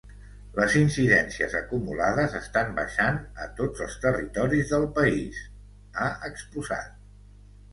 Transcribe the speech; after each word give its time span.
Les 0.59 0.75
incidències 0.77 1.51
acumulades 1.59 2.37
estan 2.39 2.73
baixant 2.79 3.19
a 3.43 3.47
tots 3.61 3.83
els 3.89 3.99
territoris 4.07 4.73
del 4.75 4.89
país, 4.97 5.45
ha 5.99 6.09
exposat. 6.33 6.91